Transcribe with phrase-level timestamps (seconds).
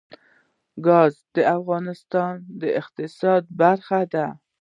[0.85, 4.27] ګاز د افغانستان د اقتصاد برخه ده.